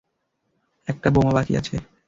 [0.87, 1.75] একটা বোমা বাকি আছে।